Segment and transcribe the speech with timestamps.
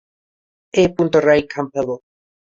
[0.81, 0.95] E.
[1.25, 1.91] Ray Campbell.